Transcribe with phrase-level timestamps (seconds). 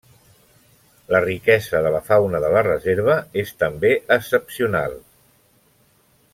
[1.15, 4.99] La riquesa de la fauna de la reserva és també excepcional.